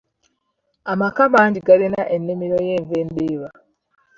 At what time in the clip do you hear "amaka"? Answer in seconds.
0.91-1.21